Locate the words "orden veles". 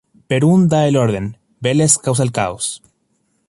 0.97-1.99